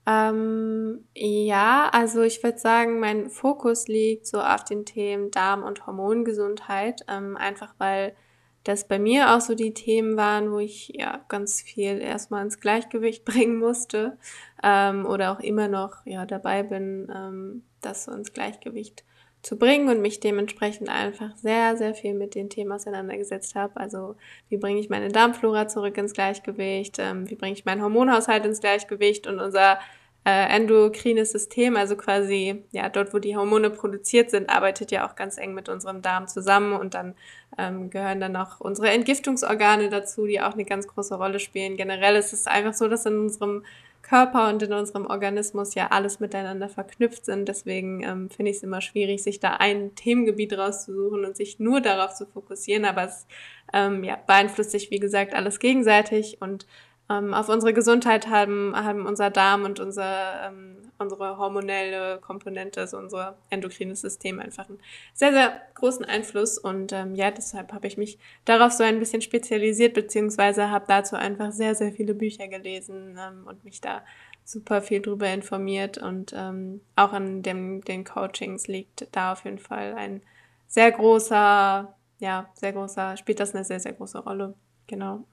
Ähm, 0.09 1.05
ja, 1.15 1.91
also 1.93 2.23
ich 2.23 2.43
würde 2.43 2.59
sagen, 2.59 2.99
mein 2.99 3.29
Fokus 3.29 3.89
liegt 3.89 4.27
so 4.27 4.41
auf 4.41 4.65
den 4.65 4.87
Themen 4.87 5.31
Darm- 5.31 5.65
und 5.65 5.87
Hormongesundheit, 5.87 7.03
ähm, 7.09 7.37
einfach 7.37 7.75
weil 7.77 8.17
das 8.65 8.89
bei 8.89 8.99
mir 8.99 9.35
auch 9.35 9.43
so 9.43 9.55
die 9.55 9.75
Themen 9.75 10.17
waren, 10.17 10.51
wo 10.51 10.61
ich 10.61 10.89
ja 10.95 11.23
ganz 11.29 11.61
viel 11.61 11.99
erstmal 12.01 12.43
ins 12.43 12.59
Gleichgewicht 12.59 13.25
bringen 13.27 13.59
musste 13.59 14.17
ähm, 14.63 15.05
oder 15.05 15.33
auch 15.33 15.41
immer 15.41 15.69
noch 15.69 16.07
ja 16.07 16.25
dabei 16.25 16.63
bin, 16.63 17.13
ähm, 17.15 17.65
das 17.83 18.05
so 18.05 18.13
ins 18.13 18.33
Gleichgewicht 18.33 19.05
zu 19.49 19.57
bringen 19.57 19.89
und 19.89 20.03
mich 20.03 20.21
dementsprechend 20.21 20.91
einfach 20.91 21.35
sehr, 21.37 21.75
sehr 21.79 21.95
viel 21.95 22.13
mit 22.13 22.35
den 22.35 22.51
Themen 22.51 22.71
auseinandergesetzt 22.71 23.55
habe. 23.55 23.81
Also 23.81 24.15
wie 24.51 24.59
bringe 24.59 24.79
ich 24.79 24.91
meine 24.91 25.09
Darmflora 25.09 25.69
zurück 25.69 25.97
ins 25.97 26.13
Gleichgewicht, 26.13 26.99
ähm, 26.99 27.31
wie 27.31 27.35
bringe 27.35 27.55
ich 27.55 27.65
meinen 27.65 27.83
Hormonhaushalt 27.83 28.45
ins 28.45 28.61
Gleichgewicht 28.61 29.27
und 29.27 29.41
unser 29.41 29.79
äh, 30.27 30.55
endokrines 30.55 31.33
System, 31.33 31.77
also 31.77 31.97
quasi 31.97 32.63
ja 32.73 32.91
dort, 32.91 33.15
wo 33.15 33.19
die 33.21 33.39
Hormone 33.39 33.71
produziert 33.71 34.31
sind, 34.31 34.51
arbeitet 34.51 34.91
ja 34.91 35.09
auch 35.09 35.15
ganz 35.15 35.39
eng 35.39 35.55
mit 35.55 35.71
unserem 35.71 36.03
Darm 36.03 36.29
zusammen 36.29 36.75
und 36.75 36.93
dann 36.93 37.15
ähm, 37.57 37.89
gehören 37.89 38.21
dann 38.21 38.37
auch 38.37 38.61
unsere 38.61 38.91
Entgiftungsorgane 38.91 39.89
dazu, 39.89 40.27
die 40.27 40.43
auch 40.43 40.53
eine 40.53 40.67
ganz 40.67 40.87
große 40.87 41.15
Rolle 41.15 41.41
spielen. 41.41 41.79
Generell 41.79 42.17
ist 42.17 42.35
es 42.35 42.47
einfach 42.47 42.75
so, 42.75 42.87
dass 42.87 43.07
in 43.07 43.19
unserem 43.19 43.65
Körper 44.09 44.49
und 44.49 44.63
in 44.63 44.73
unserem 44.73 45.07
Organismus 45.07 45.75
ja 45.75 45.89
alles 45.89 46.19
miteinander 46.19 46.69
verknüpft 46.69 47.27
sind. 47.27 47.49
Deswegen 47.49 48.03
ähm, 48.03 48.31
finde 48.31 48.51
ich 48.51 48.59
es 48.59 48.63
immer 48.63 48.81
schwierig, 48.81 49.23
sich 49.23 49.39
da 49.39 49.55
ein 49.55 49.95
Themengebiet 49.95 50.57
rauszusuchen 50.57 51.25
und 51.27 51.37
sich 51.37 51.59
nur 51.59 51.81
darauf 51.83 52.15
zu 52.15 52.25
fokussieren. 52.25 52.87
Aber 52.87 53.05
es 53.05 53.27
ähm, 53.73 54.05
ja, 54.05 54.17
beeinflusst 54.17 54.71
sich, 54.71 54.91
wie 54.91 54.99
gesagt, 54.99 55.35
alles 55.35 55.59
gegenseitig 55.59 56.41
und 56.41 56.67
ähm, 57.11 57.33
auf 57.33 57.49
unsere 57.49 57.73
Gesundheit 57.73 58.29
haben, 58.29 58.75
haben 58.77 59.07
unser 59.07 59.31
Darm 59.31 59.65
und 59.65 59.81
unser, 59.81 60.47
ähm, 60.47 60.77
unsere 60.99 61.39
hormonelle 61.39 62.19
Komponente, 62.19 62.81
also 62.81 62.99
unser 62.99 63.39
endokrines 63.51 64.03
System 64.03 64.41
einfach 64.41 64.69
einen 64.69 64.79
sehr, 65.15 65.33
sehr 65.33 65.61
großen 65.75 66.05
Einfluss. 66.05 66.59
Und 66.59 66.93
ähm, 66.93 67.15
ja, 67.15 67.31
deshalb 67.31 67.73
habe 67.73 67.87
ich 67.87 67.97
mich 67.97 68.19
darauf 68.45 68.73
so 68.73 68.85
ein 68.85 68.99
bisschen 68.99 69.23
spezialisiert, 69.23 69.95
beziehungsweise 69.95 70.71
habe 70.71 70.85
dazu 70.89 71.17
einfach 71.17 71.53
sehr, 71.53 71.75
sehr 71.75 71.93
viele 71.93 72.15
Bücher 72.15 72.49
gelesen 72.49 73.19
ähm, 73.19 73.47
und 73.47 73.65
mich 73.65 73.81
da 73.81 74.03
super 74.45 74.83
viel 74.83 75.01
drüber 75.01 75.29
informiert. 75.29 75.99
Und 75.99 76.35
ähm, 76.37 76.83
auch 76.97 77.13
an 77.13 77.43
dem, 77.43 77.83
den 77.83 78.05
Coachings 78.05 78.67
liegt 78.67 79.09
da 79.13 79.33
auf 79.33 79.45
jeden 79.45 79.59
Fall 79.59 79.95
ein 79.95 80.23
sehr 80.67 80.93
großer, 80.93 81.95
ja, 82.19 82.51
sehr 82.55 82.73
großer, 82.73 83.17
spielt 83.17 83.41
das 83.41 83.55
eine 83.55 83.65
sehr, 83.65 83.81
sehr 83.81 83.95
große 83.95 84.19
Rolle. 84.19 84.55
Genau. 84.87 85.25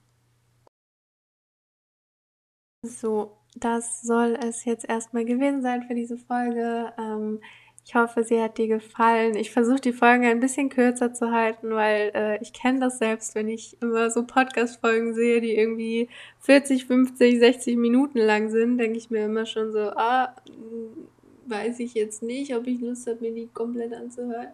So, 2.86 3.36
das 3.54 4.02
soll 4.02 4.38
es 4.42 4.64
jetzt 4.64 4.88
erstmal 4.88 5.24
gewesen 5.24 5.62
sein 5.62 5.82
für 5.84 5.94
diese 5.94 6.16
Folge. 6.18 6.92
Ähm, 6.98 7.40
Ich 7.88 7.94
hoffe, 7.94 8.24
sie 8.24 8.42
hat 8.42 8.58
dir 8.58 8.66
gefallen. 8.66 9.36
Ich 9.36 9.52
versuche 9.52 9.80
die 9.80 9.92
Folgen 9.92 10.24
ein 10.26 10.40
bisschen 10.40 10.70
kürzer 10.70 11.14
zu 11.14 11.30
halten, 11.30 11.70
weil 11.70 12.10
äh, 12.14 12.42
ich 12.42 12.52
kenne 12.52 12.80
das 12.80 12.98
selbst, 12.98 13.36
wenn 13.36 13.48
ich 13.48 13.76
immer 13.80 14.10
so 14.10 14.24
Podcast-Folgen 14.26 15.14
sehe, 15.14 15.40
die 15.40 15.54
irgendwie 15.56 16.08
40, 16.40 16.86
50, 16.86 17.38
60 17.38 17.76
Minuten 17.76 18.18
lang 18.18 18.50
sind, 18.50 18.78
denke 18.78 18.98
ich 18.98 19.10
mir 19.10 19.26
immer 19.26 19.46
schon 19.46 19.70
so, 19.72 19.78
ah, 19.96 20.34
hm, 20.48 21.08
weiß 21.46 21.78
ich 21.80 21.94
jetzt 21.94 22.22
nicht, 22.22 22.56
ob 22.56 22.66
ich 22.66 22.80
Lust 22.80 23.06
habe, 23.06 23.20
mir 23.20 23.32
die 23.32 23.48
komplett 23.54 23.92
anzuhören. 23.94 24.48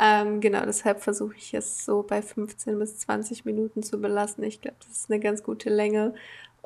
Ähm, 0.00 0.40
genau, 0.40 0.64
deshalb 0.64 1.00
versuche 1.00 1.34
ich 1.36 1.54
es 1.54 1.84
so 1.84 2.04
bei 2.04 2.22
15 2.22 2.78
bis 2.78 2.98
20 3.00 3.44
Minuten 3.44 3.82
zu 3.82 4.00
belassen. 4.00 4.44
Ich 4.44 4.60
glaube, 4.60 4.76
das 4.86 4.92
ist 5.00 5.10
eine 5.10 5.18
ganz 5.18 5.42
gute 5.42 5.70
Länge. 5.70 6.14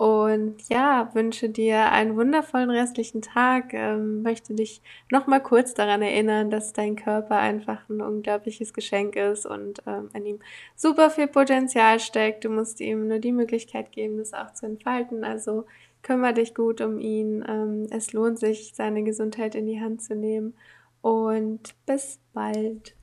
Und 0.03 0.69
ja, 0.69 1.11
wünsche 1.15 1.49
dir 1.49 1.93
einen 1.93 2.17
wundervollen 2.17 2.71
restlichen 2.71 3.23
Tag. 3.23 3.73
Ähm, 3.73 4.23
möchte 4.23 4.53
dich 4.53 4.83
nochmal 5.13 5.41
kurz 5.41 5.75
daran 5.75 6.03
erinnern, 6.03 6.51
dass 6.51 6.73
dein 6.73 6.97
Körper 6.97 7.37
einfach 7.37 7.89
ein 7.89 8.01
unglaubliches 8.01 8.75
Geschenk 8.75 9.15
ist 9.15 9.47
und 9.47 9.81
ähm, 9.87 10.11
in 10.13 10.27
ihm 10.27 10.39
super 10.75 11.09
viel 11.09 11.29
Potenzial 11.29 12.01
steckt. 12.01 12.45
Du 12.45 12.49
musst 12.49 12.81
ihm 12.81 13.07
nur 13.07 13.21
die 13.21 13.31
Möglichkeit 13.31 13.93
geben, 13.93 14.19
das 14.19 14.35
auch 14.35 14.53
zu 14.55 14.67
entfalten. 14.67 15.23
Also 15.23 15.67
kümmere 16.03 16.35
dich 16.35 16.53
gut 16.53 16.81
um 16.81 16.99
ihn. 16.99 17.45
Ähm, 17.47 17.87
es 17.91 18.13
lohnt 18.13 18.41
sich, 18.41 18.73
seine 18.75 19.05
Gesundheit 19.05 19.55
in 19.55 19.67
die 19.67 19.81
Hand 19.81 20.03
zu 20.03 20.17
nehmen. 20.17 20.55
Und 21.01 21.77
bis 21.87 22.19
bald. 22.33 22.97